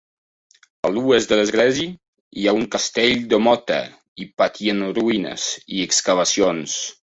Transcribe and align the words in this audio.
A 0.87 0.89
l'oest 0.93 1.33
de 1.33 1.37
l'església 1.39 1.91
hi 2.39 2.47
ha 2.47 2.55
un 2.61 2.65
castell 2.77 3.21
de 3.35 3.41
mota 3.49 3.79
i 4.25 4.29
pati 4.43 4.75
en 4.75 4.83
ruïnes 5.01 5.49
i 5.79 5.87
excavacions. 5.93 6.83